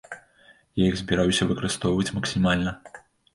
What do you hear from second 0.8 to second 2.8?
Я іх збіраюся выкарыстоўваць максімальна.